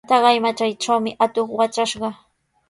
[0.11, 2.09] Taqay matraytrawmi atuq watrashqa.